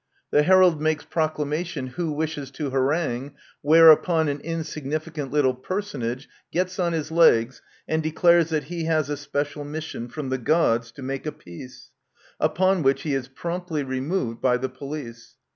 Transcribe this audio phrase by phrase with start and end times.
[0.31, 3.35] The Herald makes proclamation, "Who wishes to harangue P"
[3.71, 9.15] whereupon an insignificant little personage gets on his legs and declares that he has a
[9.17, 11.91] special mission from the gods to make a peace,
[12.39, 14.41] upon which he is promptly removed x Introduction.
[14.41, 15.35] by the police.